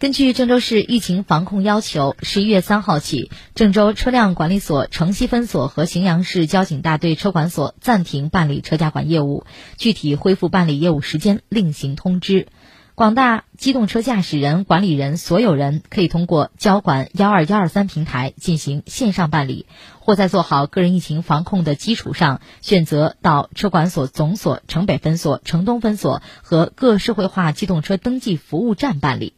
[0.00, 9.44] 根据郑州市疫情防控要求十一月三号起郑州车辆管理所城西分所和荥阳市交警大队车管所暂停办理车驾管业务
[9.78, 12.48] 具体恢复办理业务时间另行通知。
[12.96, 19.66] 广大机动车驾驶人管理人所有人可以通过交管幺二幺二三平台进行线上办理
[20.00, 29.34] 或在做好个人疫情防控的基础上选择到车管所总所城北分所城东分所和各社会化机动车登记服务站办理。